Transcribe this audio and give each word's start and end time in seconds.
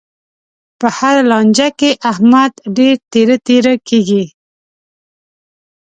په 0.79 0.87
هره 0.97 1.23
لانجه 1.31 1.67
کې، 1.79 1.91
احمد 2.11 2.51
ډېر 2.77 2.95
تېره 3.11 3.35
تېره 3.47 3.73
کېږي. 3.87 4.23